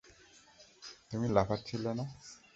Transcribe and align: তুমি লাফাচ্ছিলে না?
তুমি 1.11 1.27
লাফাচ্ছিলে 1.35 1.91
না? 1.93 2.05